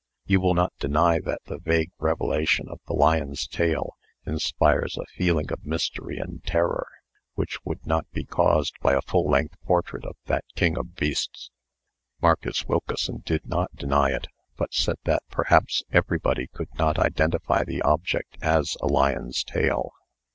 [0.25, 3.93] You will not deny that that vague revelation of the lion's tail
[4.25, 6.87] inspires a feeling of mystery and terror,
[7.35, 11.51] which would not be caused by a full length portrait of that king of beasts?"
[12.19, 14.25] Marcus Wilkeson did not deny it,
[14.57, 19.91] but said that perhaps everybody could not identify the object as a lion's tail.